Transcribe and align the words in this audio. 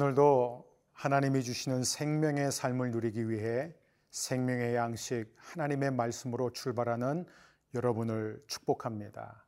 오늘도 0.00 0.64
하나님이 0.92 1.42
주시는 1.42 1.82
생명의 1.82 2.52
삶을 2.52 2.92
누리기 2.92 3.28
위해 3.28 3.74
생명의 4.10 4.76
양식 4.76 5.26
하나님의 5.38 5.90
말씀으로 5.90 6.52
출발하는 6.52 7.26
여러분을 7.74 8.40
축복합니다. 8.46 9.44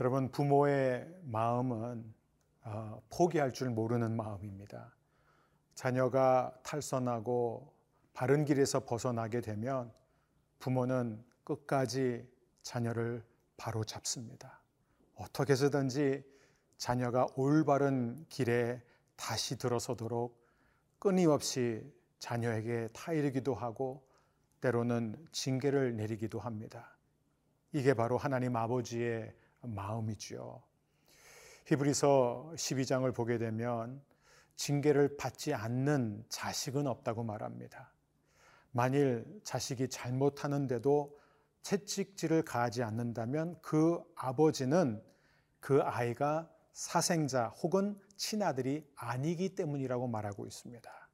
여러분 0.00 0.32
부모의 0.32 1.06
마음은 1.22 2.12
어, 2.64 3.00
포기할 3.08 3.52
줄 3.52 3.70
모르는 3.70 4.16
마음입니다. 4.16 4.96
자녀가 5.76 6.52
탈선하고 6.64 7.72
바른 8.12 8.44
길에서 8.44 8.84
벗어나게 8.84 9.42
되면 9.42 9.92
부모는 10.58 11.24
끝까지 11.44 12.28
자녀를 12.62 13.22
바로 13.56 13.84
잡습니다. 13.84 14.60
어떻게 15.14 15.52
해서든지 15.52 16.24
자녀가 16.78 17.28
올바른 17.36 18.26
길에 18.28 18.82
다시 19.20 19.58
들어서도록 19.58 20.42
끊임없이 20.98 21.84
자녀에게 22.20 22.88
타이르기도 22.94 23.54
하고 23.54 24.02
때로는 24.62 25.14
징계를 25.30 25.94
내리기도 25.94 26.40
합니다. 26.40 26.96
이게 27.72 27.92
바로 27.92 28.16
하나님 28.16 28.56
아버지의 28.56 29.34
마음이지요. 29.60 30.62
히브리서 31.66 32.52
12장을 32.56 33.14
보게 33.14 33.36
되면 33.36 34.02
징계를 34.56 35.18
받지 35.18 35.52
않는 35.52 36.24
자식은 36.30 36.86
없다고 36.86 37.22
말합니다. 37.22 37.92
만일 38.72 39.26
자식이 39.44 39.88
잘못하는데도 39.90 41.18
채찍질을 41.62 42.42
가하지 42.42 42.82
않는다면 42.82 43.60
그 43.60 44.02
아버지는 44.14 45.02
그 45.60 45.82
아이가 45.82 46.50
사생자 46.72 47.48
혹은 47.48 48.00
친아들이 48.20 48.86
아니기 48.96 49.54
때문이라고 49.54 50.06
말하고 50.06 50.46
있습니다. 50.46 51.08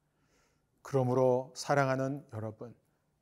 그러므로 0.81 1.53
사랑하는 1.55 2.27
여러분, 2.33 2.75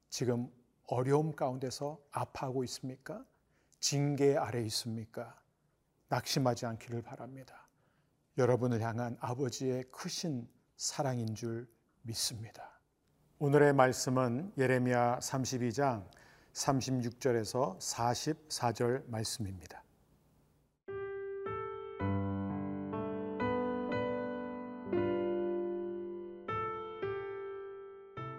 지금 0.09 0.51
어려움 0.87 1.35
가운데서 1.35 1.99
아파하고 2.11 2.63
있습니까? 2.63 3.23
징계 3.79 4.35
아래 4.37 4.63
있습니까? 4.63 5.39
낙심하지 6.07 6.65
않기를 6.65 7.03
바랍니다. 7.03 7.67
여러분을 8.39 8.81
향한 8.81 9.17
아버지의 9.19 9.83
크신 9.91 10.49
사랑인 10.75 11.35
줄 11.35 11.69
믿습니다. 12.01 12.81
오늘의 13.37 13.73
말씀은 13.73 14.53
예레미야 14.57 15.19
32장 15.19 16.09
36절에서 16.53 17.77
44절 17.77 19.07
말씀입니다. 19.09 19.84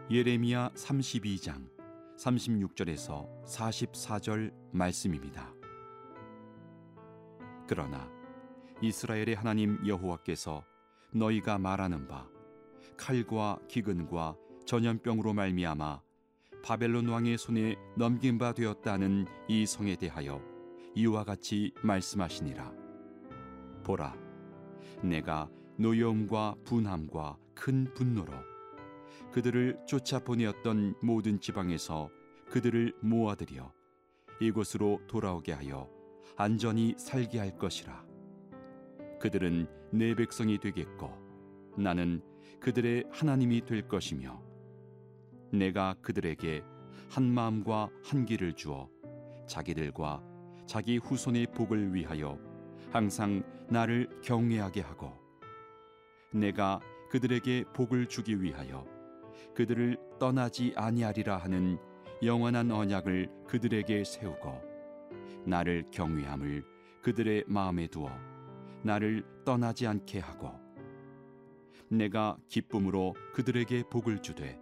예레미야 0.09 0.71
32장 0.77 1.69
36절에서 2.17 3.27
44절 3.45 4.53
말씀입니다. 4.71 5.53
그러나 7.67 8.09
이스라엘의 8.81 9.35
하나님 9.35 9.85
여호와께서 9.85 10.63
너희가 11.13 11.59
말하는 11.59 12.07
바 12.07 12.29
칼과 12.97 13.59
기근과 13.67 14.37
전염병으로 14.65 15.35
말미암아 15.35 16.01
바벨론 16.63 17.09
왕의 17.09 17.37
손에 17.37 17.75
넘긴 17.97 18.39
바 18.39 18.53
되었다는 18.53 19.27
이 19.49 19.67
성에 19.67 19.97
대하여 19.97 20.41
이와 20.95 21.25
같이 21.25 21.75
말씀하시니라 21.83 22.73
보라 23.83 24.15
내가 25.03 25.51
노여움과 25.79 26.55
분함과 26.65 27.39
큰 27.57 27.93
분노로 27.93 28.56
그들을 29.37 29.79
쫓아 29.85 30.19
보내었던 30.19 30.95
모든 31.03 31.39
지방에서 31.39 32.09
그들을 32.49 32.95
모아들여 33.03 33.71
이곳으로 34.41 35.03
돌아오게 35.09 35.53
하여 35.53 35.91
안전히 36.39 36.95
살게 36.97 37.39
할 37.41 37.59
것이라. 37.59 38.03
그들은 39.21 39.69
내 39.93 40.15
백성이 40.15 40.57
되겠고 40.57 41.13
나는 41.77 42.23
그들의 42.61 43.05
하나님이 43.11 43.67
될 43.67 43.87
것이며 43.87 44.43
내가 45.53 45.95
그들에게 46.01 46.65
한 47.11 47.25
마음과 47.25 47.91
한 48.05 48.25
길을 48.25 48.55
주어 48.55 48.89
자기들과 49.47 50.23
자기 50.65 50.97
후손의 50.97 51.49
복을 51.49 51.93
위하여 51.93 52.39
항상 52.91 53.43
나를 53.69 54.09
경외하게 54.23 54.81
하고 54.81 55.13
내가 56.33 56.81
그들에게 57.11 57.65
복을 57.75 58.07
주기 58.07 58.41
위하여 58.41 58.96
그들을 59.57 59.97
떠나지 60.21 60.75
아니하리라 60.77 61.39
하는 61.39 61.79
영원한 62.23 62.71
언약을 62.71 63.31
그들에게 63.47 64.05
세우고 64.05 64.61
나를 65.47 65.87
경외함을 65.91 66.63
그들의 67.03 67.45
마음에 67.47 67.87
두어 67.87 68.11
나를 68.83 69.25
떠나지 69.47 69.87
않게 69.87 70.19
하고 70.19 70.53
내가 71.89 72.37
기쁨으로 72.49 73.15
그들에게 73.33 73.85
복을 73.91 74.21
주되 74.21 74.59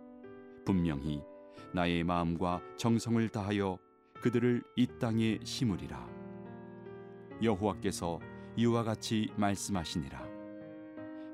분명히 0.64 1.20
나의 1.72 2.04
마음과 2.04 2.60
정성을 2.76 3.28
다하여 3.30 3.78
그들을 4.20 4.62
이 4.76 4.86
땅에 5.00 5.40
심으리라. 5.42 6.08
여호와께서 7.42 8.20
이와 8.56 8.84
같이 8.84 9.28
말씀하시니라. 9.36 10.24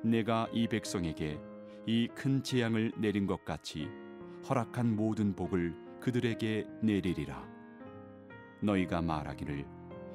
내가 0.03 0.49
이 0.53 0.67
백성에게 0.67 1.50
이 1.87 2.09
큰 2.15 2.43
재앙을 2.43 2.93
내린 2.97 3.27
것 3.27 3.45
같이 3.45 3.89
허락한 4.49 4.97
모든 4.97 5.35
복을 5.35 5.75
그들에게 6.01 6.67
내리리라. 6.83 7.49
너희가 8.61 9.01
말하기를 9.03 9.67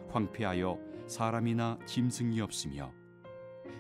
황폐하여 0.09 0.79
사람이나 1.07 1.79
짐승이 1.85 2.41
없으며 2.41 2.93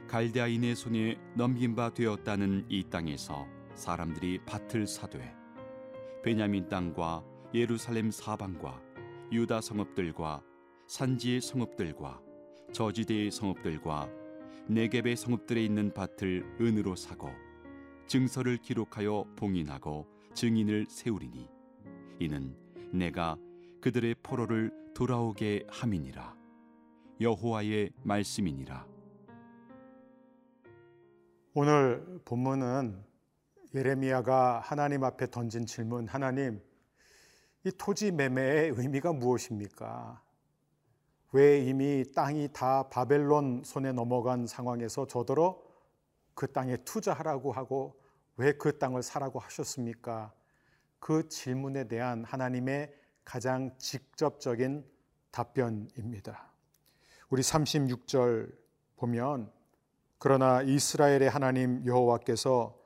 갈대아인의 0.07 0.75
손에 0.75 1.17
넘긴 1.35 1.75
바 1.75 1.91
되었다는 1.93 2.65
이 2.69 2.83
땅에서 2.89 3.47
사람들이 3.75 4.39
밭을 4.45 4.87
사되 4.87 5.33
베냐민 6.23 6.69
땅과 6.69 7.23
예루살렘 7.53 8.11
사방과 8.11 8.81
유다 9.31 9.61
성읍들과 9.61 10.43
산지의 10.87 11.41
성읍들과 11.41 12.21
저지대의 12.71 13.31
성읍들과 13.31 14.09
네겝의 14.67 15.15
성읍들에 15.15 15.63
있는 15.63 15.93
밭을 15.93 16.57
은으로 16.59 16.95
사고 16.95 17.29
증서를 18.07 18.57
기록하여 18.57 19.25
봉인하고 19.35 20.05
증인을 20.33 20.85
세우리니 20.89 21.49
이는 22.19 22.55
내가 22.91 23.37
그들의 23.81 24.15
포로를 24.21 24.71
돌아오게 24.93 25.65
함이니라 25.69 26.35
여호와의 27.19 27.91
말씀이니라 28.03 28.85
오늘 31.53 32.19
본문은 32.25 33.03
예레미야가 33.73 34.59
하나님 34.59 35.03
앞에 35.03 35.29
던진 35.31 35.65
질문 35.65 36.07
하나님 36.07 36.61
이 37.63 37.71
토지 37.71 38.11
매매의 38.11 38.73
의미가 38.77 39.13
무엇입니까? 39.13 40.21
왜 41.31 41.59
이미 41.65 42.05
땅이 42.13 42.49
다 42.53 42.87
바벨론 42.89 43.63
손에 43.65 43.91
넘어간 43.91 44.45
상황에서 44.45 45.07
저더러 45.07 45.64
그 46.35 46.51
땅에 46.51 46.77
투자하라고 46.77 47.51
하고 47.51 47.99
왜 48.37 48.51
그 48.57 48.77
땅을 48.77 49.01
사라고 49.01 49.39
하셨습니까? 49.39 50.33
그 50.99 51.27
질문에 51.29 51.87
대한 51.87 52.23
하나님의 52.25 52.93
가장 53.23 53.71
직접적인 53.77 54.85
답변입니다. 55.31 56.51
우리 57.29 57.41
36절 57.41 58.53
보면 58.97 59.51
그러나 60.17 60.61
이스라엘의 60.61 61.29
하나님 61.29 61.85
여호와께서 61.85 62.77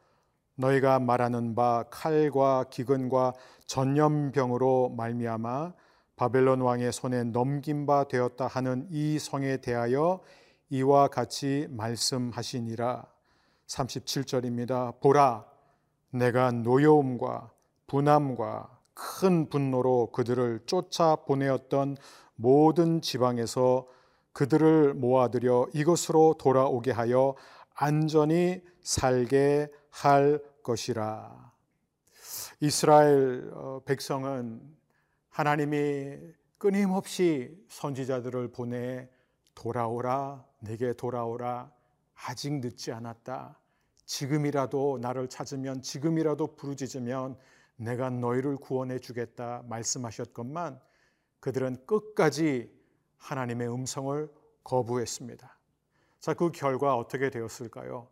너희가 0.56 1.00
말하는 1.00 1.56
바 1.56 1.86
칼과 1.90 2.66
기근과 2.70 3.34
전염병으로 3.66 4.90
말미암아 4.98 5.74
바벨론 6.16 6.62
왕의 6.62 6.92
손에 6.92 7.24
넘긴 7.24 7.86
바 7.86 8.04
되었다 8.04 8.48
하는 8.48 8.88
이 8.92 9.18
성에 9.20 9.58
대하여 9.58 10.22
이와 10.70 11.08
같이 11.08 11.68
말씀하시니라 11.70 13.19
37절입니다. 13.70 15.00
보라, 15.00 15.46
내가 16.12 16.52
노여움과 16.52 17.52
분함과 17.88 18.80
큰 18.94 19.50
분노로 19.50 20.12
그들을 20.12 20.62
쫓아 20.66 21.16
보내었던 21.16 21.98
모든 22.36 23.02
지방에서 23.02 23.88
그들을 24.34 24.94
모아들여 24.96 25.68
이것으로 25.74 26.36
돌아오게 26.40 26.92
하여 26.92 27.36
안전히 27.76 28.62
살게 28.82 29.70
할 29.90 30.42
것이라. 30.64 31.52
이스라엘 32.62 33.52
어, 33.54 33.82
백성은 33.86 34.62
하나님이 35.30 36.18
끊임없이 36.58 37.58
선지자들을 37.70 38.52
보내 38.52 39.10
돌아오라, 39.56 40.46
내게 40.60 40.94
돌아오라, 40.94 41.72
아직 42.26 42.54
늦지 42.54 42.92
않았다. 42.92 43.60
지금이라도 44.06 45.00
나를 45.02 45.30
찾으면 45.30 45.82
지금이라도 45.82 46.56
부르짖으면 46.56 47.38
내가 47.78 48.10
너희를 48.10 48.58
구원해 48.58 49.00
주겠다 49.00 49.64
말씀하셨건만 49.68 50.80
그들은 51.40 51.86
끝까지 51.86 52.72
하나님의 53.18 53.72
음성을 53.72 54.30
거부했습니다. 54.64 55.58
자, 56.20 56.34
그 56.34 56.52
결과 56.52 56.98
어떻게 56.98 57.30
되었을까요? 57.30 58.10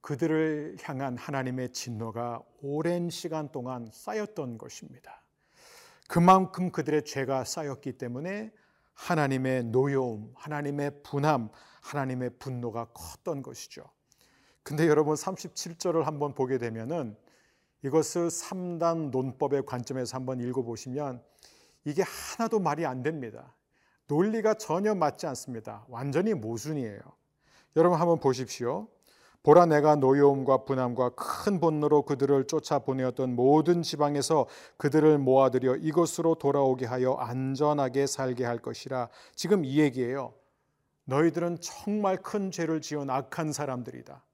그들을 0.00 0.76
향한 0.82 1.16
하나님의 1.16 1.72
진노가 1.72 2.42
오랜 2.62 3.10
시간 3.10 3.50
동안 3.50 3.88
쌓였던 3.92 4.58
것입니다. 4.58 5.22
그만큼 6.08 6.70
그들의 6.70 7.04
죄가 7.04 7.44
쌓였기 7.44 7.98
때문에 7.98 8.52
하나님의 8.94 9.64
노여움, 9.64 10.32
하나님의 10.34 11.02
분함, 11.02 11.50
하나님의 11.82 12.38
분노가 12.38 12.86
컸던 12.94 13.42
것이죠. 13.42 13.84
근데 14.62 14.88
여러분 14.88 15.14
37절을 15.14 16.04
한번 16.04 16.34
보게 16.34 16.58
되면은 16.58 17.16
이것을 17.82 18.28
3단 18.28 19.10
논법의 19.10 19.66
관점에서 19.66 20.16
한번 20.16 20.40
읽어 20.40 20.62
보시면 20.62 21.22
이게 21.84 22.02
하나도 22.02 22.60
말이 22.60 22.86
안 22.86 23.02
됩니다. 23.02 23.54
논리가 24.06 24.54
전혀 24.54 24.94
맞지 24.94 25.26
않습니다. 25.26 25.84
완전히 25.88 26.32
모순이에요. 26.32 27.00
여러분 27.76 28.00
한번 28.00 28.20
보십시오. 28.20 28.88
보라 29.44 29.66
내가 29.66 29.94
노여움과 29.94 30.64
분함과 30.64 31.10
큰 31.10 31.60
분노로 31.60 32.02
그들을 32.02 32.46
쫓아 32.46 32.78
보내었던 32.78 33.36
모든 33.36 33.82
지방에서 33.82 34.46
그들을 34.78 35.18
모아들여 35.18 35.76
이곳으로 35.76 36.36
돌아오게 36.36 36.86
하여 36.86 37.12
안전하게 37.12 38.06
살게 38.06 38.46
할 38.46 38.58
것이라. 38.58 39.10
지금 39.34 39.66
이 39.66 39.80
얘기예요. 39.80 40.32
너희들은 41.04 41.58
정말 41.60 42.16
큰 42.16 42.50
죄를 42.50 42.80
지은 42.80 43.10
악한 43.10 43.52
사람들이다. 43.52 44.24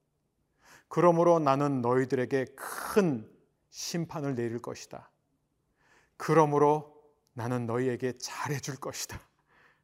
그러므로 0.86 1.40
나는 1.40 1.82
너희들에게 1.82 2.46
큰 2.54 3.28
심판을 3.70 4.36
내릴 4.36 4.60
것이다. 4.60 5.10
그러므로 6.16 6.94
나는 7.32 7.66
너희에게 7.66 8.16
잘해줄 8.16 8.76
것이다. 8.76 9.20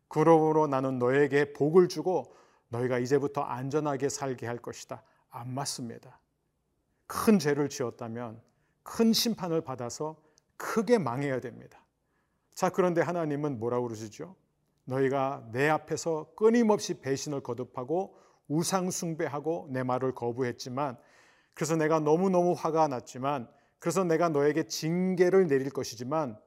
그러므로 0.06 0.68
나는 0.68 1.00
너에게 1.00 1.52
복을 1.52 1.88
주고 1.88 2.32
너희가 2.68 3.00
이제부터 3.00 3.40
안전하게 3.40 4.08
살게 4.08 4.46
할 4.46 4.58
것이다. 4.58 5.02
안 5.36 5.52
맞습니다. 5.52 6.18
큰 7.06 7.38
죄를 7.38 7.68
지었다면 7.68 8.40
큰 8.82 9.12
심판을 9.12 9.60
받아서 9.60 10.16
크게 10.56 10.98
망해야 10.98 11.40
됩니다. 11.40 11.84
자, 12.54 12.70
그런데 12.70 13.02
하나님은 13.02 13.58
뭐라고 13.58 13.86
그러시죠? 13.86 14.34
너희가 14.84 15.48
내 15.52 15.68
앞에서 15.68 16.32
끊임없이 16.36 17.00
배신을 17.00 17.42
거듭하고 17.42 18.16
우상 18.48 18.90
숭배하고 18.90 19.68
내 19.70 19.82
말을 19.82 20.14
거부했지만 20.14 20.96
그래서 21.52 21.76
내가 21.76 22.00
너무너무 22.00 22.52
화가 22.52 22.88
났지만 22.88 23.48
그래서 23.78 24.04
내가 24.04 24.28
너에게 24.28 24.64
징계를 24.64 25.48
내릴 25.48 25.70
것이지만 25.70 26.38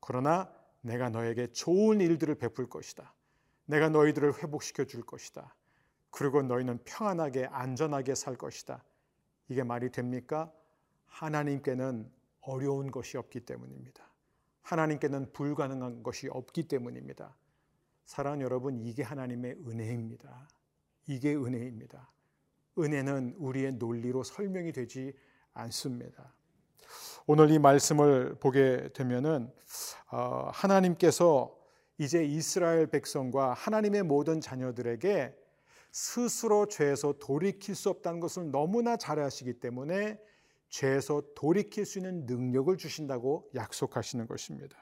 그러나 0.00 0.52
내가 0.82 1.08
너에게 1.08 1.48
좋은 1.48 2.00
일들을 2.00 2.36
베풀 2.36 2.68
것이다. 2.68 3.12
내가 3.64 3.88
너희들을 3.88 4.42
회복시켜 4.42 4.84
줄 4.84 5.02
것이다. 5.02 5.54
그리고 6.10 6.42
너희는 6.42 6.78
평안하게 6.84 7.46
안전하게 7.46 8.14
살 8.14 8.36
것이다. 8.36 8.82
이게 9.48 9.62
말이 9.62 9.90
됩니까? 9.90 10.52
하나님께는 11.06 12.10
어려운 12.40 12.90
것이 12.90 13.16
없기 13.16 13.40
때문입니다. 13.40 14.04
하나님께는 14.62 15.32
불가능한 15.32 16.02
것이 16.02 16.28
없기 16.28 16.68
때문입니다. 16.68 17.36
사랑 18.04 18.40
여러분, 18.40 18.80
이게 18.80 19.02
하나님의 19.02 19.56
은혜입니다. 19.66 20.48
이게 21.06 21.34
은혜입니다. 21.34 22.10
은혜는 22.78 23.36
우리의 23.38 23.72
논리로 23.74 24.22
설명이 24.22 24.72
되지 24.72 25.14
않습니다. 25.52 26.34
오늘 27.26 27.50
이 27.50 27.58
말씀을 27.58 28.36
보게 28.38 28.88
되면은 28.92 29.52
어, 30.12 30.48
하나님께서 30.52 31.56
이제 31.98 32.24
이스라엘 32.24 32.86
백성과 32.86 33.54
하나님의 33.54 34.02
모든 34.02 34.40
자녀들에게 34.40 35.34
스스로 35.96 36.66
죄에서 36.66 37.14
돌이킬 37.14 37.74
수 37.74 37.88
없다는 37.88 38.20
것을 38.20 38.50
너무나 38.50 38.98
잘 38.98 39.18
아시기 39.18 39.54
때문에 39.54 40.20
죄에서 40.68 41.22
돌이킬 41.34 41.86
수 41.86 41.98
있는 41.98 42.26
능력을 42.26 42.76
주신다고 42.76 43.48
약속하시는 43.54 44.26
것입니다. 44.26 44.76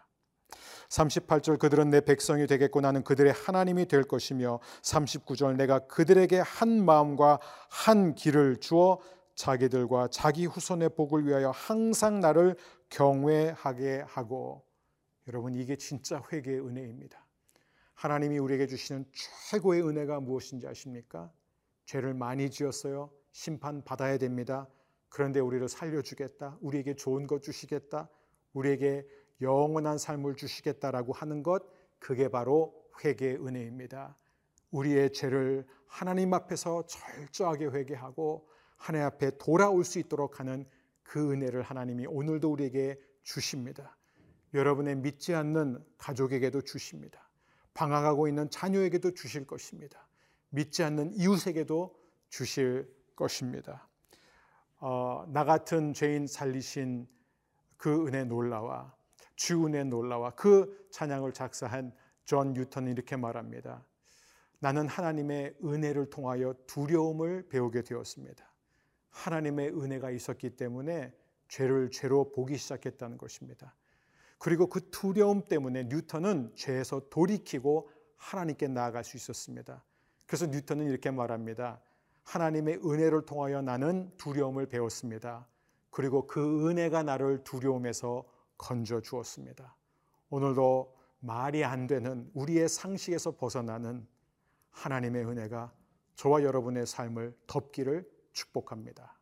38절 0.88 1.60
그들은 1.60 1.90
내 1.90 2.00
백성이 2.00 2.48
되겠고 2.48 2.80
나는 2.80 3.04
그들의 3.04 3.32
하나님이 3.32 3.86
될 3.86 4.02
것이며 4.02 4.58
39절 4.82 5.54
내가 5.54 5.86
그들에게 5.86 6.40
한 6.40 6.84
마음과 6.84 7.38
한 7.70 8.16
길을 8.16 8.56
주어 8.56 8.98
자기들과 9.36 10.08
자기 10.08 10.46
후손의 10.46 10.96
복을 10.96 11.28
위하여 11.28 11.52
항상 11.52 12.18
나를 12.18 12.56
경외하게 12.90 14.02
하고 14.08 14.64
여러분 15.28 15.54
이게 15.54 15.76
진짜 15.76 16.20
회개의 16.32 16.58
은혜입니다. 16.58 17.23
하나님이 17.94 18.38
우리에게 18.38 18.66
주시는 18.66 19.06
최고의 19.50 19.82
은혜가 19.82 20.20
무엇인지 20.20 20.66
아십니까? 20.66 21.32
죄를 21.86 22.14
많이 22.14 22.50
지었어요. 22.50 23.10
심판 23.32 23.82
받아야 23.84 24.18
됩니다. 24.18 24.68
그런데 25.08 25.40
우리를 25.40 25.68
살려주겠다. 25.68 26.58
우리에게 26.60 26.94
좋은 26.94 27.26
것 27.26 27.42
주시겠다. 27.42 28.08
우리에게 28.52 29.06
영원한 29.40 29.98
삶을 29.98 30.36
주시겠다라고 30.36 31.12
하는 31.12 31.42
것, 31.42 31.62
그게 31.98 32.28
바로 32.28 32.74
회개의 33.04 33.36
은혜입니다. 33.36 34.16
우리의 34.70 35.12
죄를 35.12 35.66
하나님 35.86 36.34
앞에서 36.34 36.84
철저하게 36.86 37.66
회개하고 37.66 38.48
하나님 38.76 39.06
앞에 39.06 39.38
돌아올 39.38 39.84
수 39.84 39.98
있도록 39.98 40.40
하는 40.40 40.66
그 41.02 41.32
은혜를 41.32 41.62
하나님이 41.62 42.06
오늘도 42.06 42.50
우리에게 42.50 42.98
주십니다. 43.22 43.96
여러분의 44.52 44.96
믿지 44.96 45.34
않는 45.34 45.84
가족에게도 45.98 46.62
주십니다. 46.62 47.28
방황하고 47.74 48.28
있는 48.28 48.48
자녀에게도 48.50 49.14
주실 49.14 49.46
것입니다. 49.46 50.06
믿지 50.50 50.82
않는 50.84 51.14
이웃에게도 51.14 51.94
주실 52.28 52.88
것입니다. 53.16 53.88
어, 54.78 55.24
나 55.32 55.44
같은 55.44 55.92
죄인 55.92 56.26
살리신 56.26 57.08
그 57.76 58.06
은혜 58.06 58.24
놀라와 58.24 58.94
주 59.36 59.66
은혜 59.66 59.82
놀라와 59.84 60.30
그 60.30 60.88
찬양을 60.90 61.32
작사한 61.32 61.92
존 62.24 62.52
뉴턴은 62.52 62.92
이렇게 62.92 63.16
말합니다. 63.16 63.84
나는 64.60 64.88
하나님의 64.88 65.56
은혜를 65.62 66.08
통하여 66.10 66.54
두려움을 66.66 67.48
배우게 67.48 67.82
되었습니다. 67.82 68.50
하나님의 69.10 69.68
은혜가 69.70 70.10
있었기 70.10 70.56
때문에 70.56 71.12
죄를 71.48 71.90
죄로 71.90 72.32
보기 72.32 72.56
시작했다는 72.56 73.18
것입니다. 73.18 73.74
그리고 74.44 74.66
그 74.66 74.90
두려움 74.90 75.40
때문에 75.40 75.84
뉴턴은 75.84 76.52
죄에서 76.54 77.08
돌이키고 77.08 77.88
하나님께 78.18 78.68
나아갈 78.68 79.02
수 79.02 79.16
있었습니다. 79.16 79.82
그래서 80.26 80.44
뉴턴은 80.44 80.86
이렇게 80.86 81.10
말합니다. 81.10 81.80
하나님의 82.24 82.80
은혜를 82.84 83.24
통하여 83.24 83.62
나는 83.62 84.12
두려움을 84.18 84.66
배웠습니다. 84.66 85.48
그리고 85.88 86.26
그 86.26 86.68
은혜가 86.68 87.04
나를 87.04 87.42
두려움에서 87.42 88.22
건져 88.58 89.00
주었습니다. 89.00 89.74
오늘도 90.28 90.94
말이 91.20 91.64
안 91.64 91.86
되는 91.86 92.30
우리의 92.34 92.68
상식에서 92.68 93.36
벗어나는 93.36 94.06
하나님의 94.68 95.24
은혜가 95.24 95.72
저와 96.16 96.42
여러분의 96.42 96.84
삶을 96.84 97.34
덮기를 97.46 98.06
축복합니다. 98.34 99.18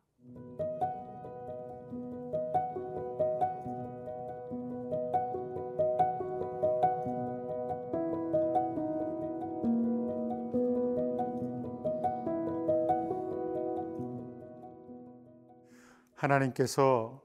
하나님께서 16.23 17.21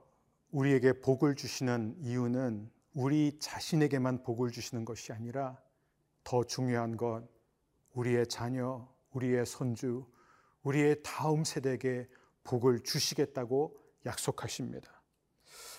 우리에게 0.51 0.95
복을 0.95 1.37
주시는 1.37 1.97
이유는 2.01 2.69
우리 2.95 3.39
자신에게만 3.39 4.25
복을 4.25 4.51
주시는 4.51 4.85
것이 4.85 5.13
아니라 5.13 5.57
더 6.25 6.43
중요한 6.43 6.97
건 6.97 7.29
우리의 7.95 8.27
자녀, 8.27 8.89
우리의 9.13 9.47
손주, 9.47 10.05
우리의 10.65 10.97
다음 11.05 11.45
세대에게 11.45 12.09
복을 12.43 12.81
주시겠다고 12.81 13.77
약속하십니다. 14.05 14.91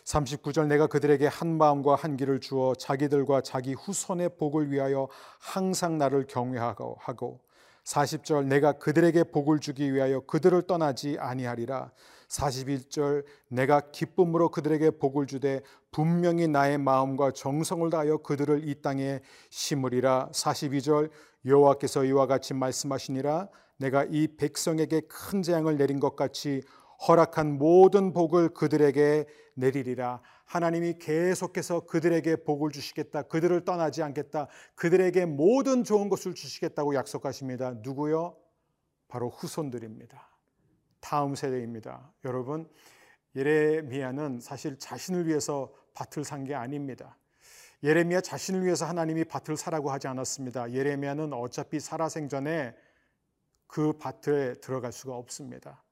39절 0.05 0.67
내가 0.67 0.87
그들에게 0.87 1.27
한 1.27 1.57
마음과 1.57 1.95
한 1.95 2.15
길을 2.15 2.39
주어 2.39 2.73
자기들과 2.75 3.41
자기 3.41 3.73
후손의 3.73 4.37
복을 4.37 4.71
위하여 4.71 5.09
항상 5.39 5.97
나를 5.97 6.25
경외하고 6.25 6.97
하고 6.99 7.41
40절 7.83 8.45
내가 8.45 8.73
그들에게 8.73 9.25
복을 9.25 9.59
주기 9.59 9.93
위하여 9.93 10.21
그들을 10.21 10.61
떠나지 10.63 11.17
아니하리라 11.19 11.91
41절 12.29 13.25
내가 13.49 13.91
기쁨으로 13.91 14.49
그들에게 14.49 14.91
복을 14.91 15.27
주되 15.27 15.61
분명히 15.91 16.47
나의 16.47 16.77
마음과 16.77 17.31
정성을 17.31 17.89
다하여 17.89 18.17
그들을 18.17 18.67
이 18.67 18.81
땅에 18.81 19.19
심으리라 19.49 20.29
42절 20.31 21.09
여호와께서 21.45 22.05
이와 22.05 22.27
같이 22.27 22.53
말씀하시니라 22.53 23.49
내가 23.77 24.05
이 24.09 24.27
백성에게 24.37 25.01
큰 25.07 25.41
재앙을 25.41 25.77
내린 25.77 25.99
것 25.99 26.15
같이 26.15 26.61
허락한 27.07 27.57
모든 27.57 28.11
복을 28.11 28.49
그들에게 28.49 29.25
내리리라. 29.55 30.21
하나님이 30.45 30.95
계속해서 30.99 31.81
그들에게 31.81 32.37
복을 32.43 32.71
주시겠다. 32.71 33.23
그들을 33.23 33.63
떠나지 33.63 34.03
않겠다. 34.03 34.47
그들에게 34.75 35.25
모든 35.25 35.83
좋은 35.83 36.09
것을 36.09 36.33
주시겠다고 36.33 36.95
약속하십니다. 36.95 37.75
누구요? 37.81 38.35
바로 39.07 39.29
후손들입니다. 39.29 40.27
다음 40.99 41.35
세대입니다. 41.35 42.11
여러분, 42.25 42.69
예레미야는 43.35 44.39
사실 44.41 44.77
자신을 44.77 45.27
위해서 45.27 45.73
밭을 45.93 46.23
산 46.23 46.43
게 46.45 46.55
아닙니다. 46.55 47.17
예레미야 47.83 48.21
자신을 48.21 48.65
위해서 48.65 48.85
하나님이 48.85 49.23
밭을 49.25 49.55
사라고 49.55 49.91
하지 49.91 50.07
않았습니다. 50.07 50.71
예레미야는 50.71 51.33
어차피 51.33 51.79
살아생전에 51.79 52.75
그 53.67 53.93
밭에 53.97 54.55
들어갈 54.55 54.91
수가 54.91 55.15
없습니다. 55.15 55.83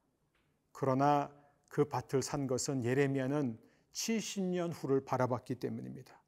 그러나 0.72 1.32
그 1.70 1.86
밭을 1.86 2.22
산 2.24 2.48
것은 2.48 2.84
예레미야는 2.84 3.58
70년 3.94 4.72
후를 4.74 5.04
바라봤기 5.06 5.56
때문입니다. 5.56 6.20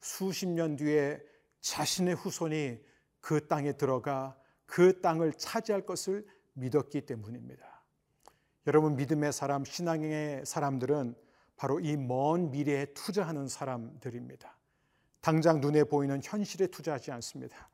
수십 0.00 0.46
년 0.46 0.76
뒤에 0.76 1.20
자신의 1.60 2.14
후손이 2.14 2.80
그 3.20 3.46
땅에 3.46 3.72
들어가 3.72 4.36
그 4.66 5.00
땅을 5.00 5.32
차지할 5.34 5.84
것을 5.86 6.26
믿었기 6.54 7.06
때문입니다. 7.06 7.79
여러분 8.66 8.96
믿음의 8.96 9.32
사람, 9.32 9.64
신앙의 9.64 10.44
사람들은 10.44 11.14
바로 11.56 11.80
이 11.80 11.96
먼 11.96 12.50
미래에 12.50 12.86
투자하는 12.94 13.48
사람들입니다. 13.48 14.56
당장 15.20 15.60
눈에 15.60 15.84
보이는 15.84 16.20
현실에 16.22 16.66
투자하지 16.68 17.10
않습니다. 17.12 17.68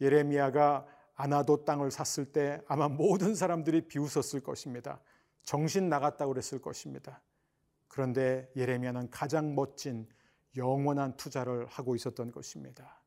예레미야가 0.00 0.86
아나도 1.14 1.64
땅을 1.64 1.90
샀을 1.90 2.32
때 2.32 2.60
아마 2.68 2.88
모든 2.88 3.34
사람들이 3.34 3.88
비웃었을 3.88 4.40
것입니다. 4.40 5.00
정신 5.42 5.88
나갔다고 5.88 6.32
그랬을 6.32 6.60
것입니다. 6.60 7.20
그런데 7.88 8.50
예레미야는 8.56 9.10
가장 9.10 9.54
멋진 9.54 10.06
영원한 10.56 11.16
투자를 11.16 11.66
하고 11.66 11.94
있었던 11.96 12.30
것입니다. 12.30 13.02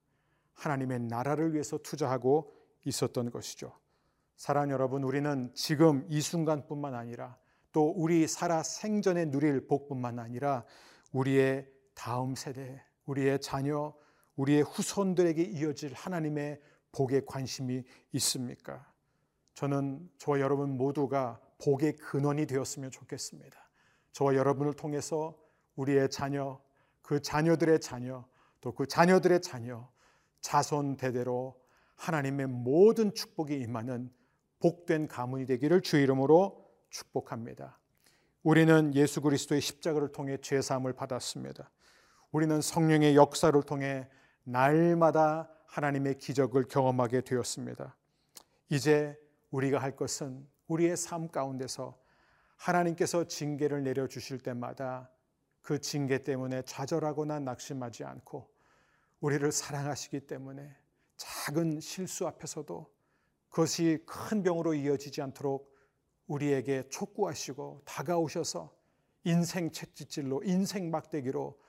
하나님의 0.53 0.99
나라를 1.01 1.53
위해서 1.53 1.77
투자하고 1.77 2.53
있었던 2.85 3.31
것이죠. 3.31 3.73
사랑 4.41 4.71
여러분, 4.71 5.03
우리는 5.03 5.51
지금 5.53 6.03
이 6.09 6.19
순간뿐만 6.19 6.95
아니라 6.95 7.37
또 7.71 7.93
우리 7.95 8.25
살아 8.25 8.63
생전에 8.63 9.29
누릴 9.29 9.67
복뿐만 9.67 10.17
아니라 10.17 10.65
우리의 11.11 11.69
다음 11.93 12.33
세대, 12.33 12.83
우리의 13.05 13.39
자녀, 13.39 13.93
우리의 14.37 14.63
후손들에게 14.63 15.43
이어질 15.43 15.93
하나님의 15.93 16.59
복에 16.91 17.21
관심이 17.27 17.83
있습니까? 18.13 18.91
저는 19.53 20.09
저와 20.17 20.39
여러분 20.39 20.75
모두가 20.75 21.39
복의 21.63 21.97
근원이 21.97 22.47
되었으면 22.47 22.89
좋겠습니다. 22.89 23.69
저와 24.11 24.33
여러분을 24.33 24.73
통해서 24.73 25.37
우리의 25.75 26.09
자녀, 26.09 26.59
그 27.03 27.21
자녀들의 27.21 27.79
자녀, 27.79 28.25
또 28.59 28.71
그 28.71 28.87
자녀들의 28.87 29.43
자녀, 29.43 29.87
자손 30.39 30.97
대대로 30.97 31.61
하나님의 31.95 32.47
모든 32.47 33.13
축복이 33.13 33.53
임하는 33.59 34.09
복된 34.61 35.07
가문이 35.07 35.45
되기를 35.45 35.81
주 35.81 35.97
이름으로 35.97 36.65
축복합니다. 36.89 37.77
우리는 38.43 38.95
예수 38.95 39.21
그리스도의 39.21 39.61
십자가를 39.61 40.11
통해 40.11 40.37
죄 40.41 40.61
사함을 40.61 40.93
받았습니다. 40.93 41.69
우리는 42.31 42.61
성령의 42.61 43.15
역사를 43.15 43.61
통해 43.63 44.07
날마다 44.43 45.49
하나님의 45.65 46.17
기적을 46.17 46.65
경험하게 46.65 47.21
되었습니다. 47.21 47.95
이제 48.69 49.17
우리가 49.51 49.79
할 49.79 49.95
것은 49.95 50.47
우리의 50.67 50.95
삶 50.95 51.27
가운데서 51.27 51.99
하나님께서 52.55 53.25
징계를 53.27 53.83
내려 53.83 54.07
주실 54.07 54.39
때마다 54.39 55.09
그 55.61 55.79
징계 55.79 56.23
때문에 56.23 56.63
좌절하거나 56.63 57.39
낙심하지 57.39 58.03
않고 58.03 58.49
우리를 59.19 59.51
사랑하시기 59.51 60.21
때문에 60.21 60.75
작은 61.17 61.79
실수 61.79 62.27
앞에서도 62.27 62.91
그것이 63.51 63.99
큰 64.05 64.43
병으로 64.43 64.73
이어지지 64.73 65.21
않도록 65.21 65.71
우리에게 66.27 66.87
촉구하시고 66.89 67.81
다가오셔서 67.85 68.73
인생 69.25 69.71
채찍질로 69.71 70.43
인생 70.45 70.89
막대기로 70.89 71.59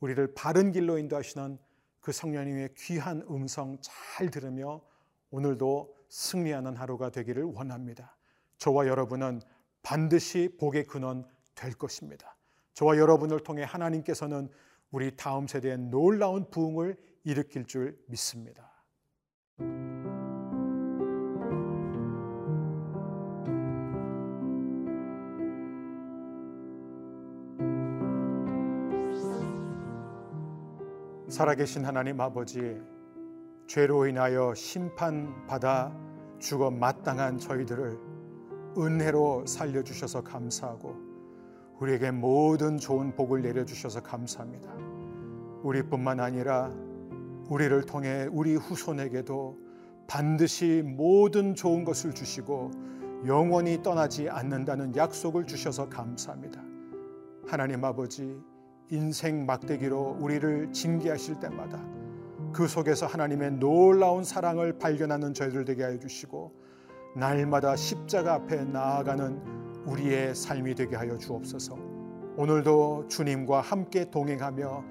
우리를 0.00 0.34
바른 0.34 0.72
길로 0.72 0.98
인도하시는 0.98 1.58
그 2.00 2.12
성령님의 2.12 2.70
귀한 2.76 3.22
음성 3.30 3.78
잘 3.82 4.30
들으며 4.30 4.82
오늘도 5.30 5.94
승리하는 6.08 6.76
하루가 6.76 7.10
되기를 7.10 7.44
원합니다. 7.44 8.16
저와 8.58 8.86
여러분은 8.86 9.42
반드시 9.82 10.56
복의 10.58 10.84
근원 10.84 11.28
될 11.54 11.74
것입니다. 11.74 12.36
저와 12.72 12.96
여러분을 12.96 13.40
통해 13.40 13.62
하나님께서는 13.62 14.48
우리 14.90 15.14
다음 15.16 15.46
세대에 15.46 15.76
놀라운 15.76 16.50
부흥을 16.50 16.96
일으킬 17.24 17.66
줄 17.66 17.98
믿습니다. 18.06 18.72
살아계신 31.36 31.84
하나님 31.84 32.18
아버지, 32.22 32.80
죄로 33.66 34.06
인하여 34.06 34.54
심판받아 34.54 35.94
죽어 36.38 36.70
마땅한 36.70 37.40
저희들을 37.40 37.98
은혜로 38.78 39.44
살려주셔서 39.44 40.24
감사하고 40.24 40.96
우리에게 41.78 42.10
모든 42.10 42.78
좋은 42.78 43.14
복을 43.14 43.42
내려주셔서 43.42 44.02
감사합니다. 44.02 44.72
우리뿐만 45.62 46.20
아니라 46.20 46.72
우리를 47.50 47.82
통해 47.82 48.26
우리 48.32 48.56
후손에게도 48.56 49.58
반드시 50.06 50.82
모든 50.86 51.54
좋은 51.54 51.84
것을 51.84 52.14
주시고 52.14 52.70
영원히 53.26 53.82
떠나지 53.82 54.30
않는다는 54.30 54.96
약속을 54.96 55.46
주셔서 55.46 55.90
감사합니다. 55.90 56.62
하나님 57.46 57.84
아버지, 57.84 58.40
인생 58.90 59.46
막대기로 59.46 60.18
우리를 60.20 60.72
징계하실 60.72 61.40
때마다 61.40 61.84
그 62.52 62.68
속에서 62.68 63.06
하나님의 63.06 63.52
놀라운 63.52 64.24
사랑을 64.24 64.78
발견하는 64.78 65.34
저희들 65.34 65.64
되게 65.64 65.82
하여 65.82 65.98
주시고 65.98 66.52
날마다 67.16 67.76
십자가 67.76 68.34
앞에 68.34 68.64
나아가는 68.64 69.40
우리의 69.86 70.34
삶이 70.34 70.74
되게 70.74 70.96
하여 70.96 71.16
주옵소서. 71.16 71.74
오늘도 72.36 73.08
주님과 73.08 73.60
함께 73.60 74.10
동행하며 74.10 74.84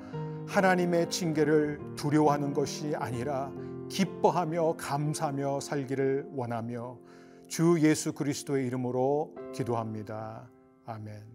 하나님의 0.48 1.10
징계를 1.10 1.80
두려워하는 1.96 2.54
것이 2.54 2.96
아니라 2.96 3.52
기뻐하며 3.90 4.76
감사하며 4.78 5.60
살기를 5.60 6.30
원하며 6.34 6.98
주 7.48 7.78
예수 7.82 8.14
그리스도의 8.14 8.66
이름으로 8.68 9.36
기도합니다. 9.54 10.50
아멘. 10.86 11.35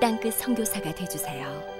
땅끝 0.00 0.34
성교사가 0.34 0.92
되주세요 0.94 1.79